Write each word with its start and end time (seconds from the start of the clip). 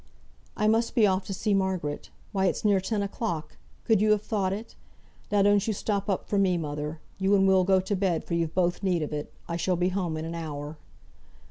"I 0.57 0.67
must 0.67 0.95
be 0.95 1.05
off 1.05 1.25
to 1.27 1.33
see 1.35 1.53
Margaret. 1.53 2.09
Why, 2.31 2.45
it's 2.47 2.65
near 2.65 2.79
ten 2.81 3.03
o'clock! 3.03 3.57
Could 3.85 4.01
you 4.01 4.09
have 4.13 4.23
thought 4.23 4.51
it? 4.51 4.73
Now 5.31 5.43
don't 5.43 5.67
you 5.67 5.73
stop 5.73 6.09
up 6.09 6.27
for 6.27 6.39
me, 6.39 6.57
mother. 6.57 6.99
You 7.19 7.35
and 7.35 7.47
Will 7.47 7.63
go 7.63 7.79
to 7.79 7.95
bed, 7.95 8.23
for 8.23 8.33
you've 8.33 8.55
both 8.55 8.81
need 8.81 9.03
of 9.03 9.13
it. 9.13 9.31
I 9.47 9.57
shall 9.57 9.75
be 9.75 9.89
home 9.89 10.17
in 10.17 10.25
an 10.25 10.33
hour." 10.33 10.79